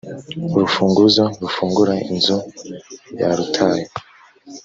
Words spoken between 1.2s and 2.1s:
rufungura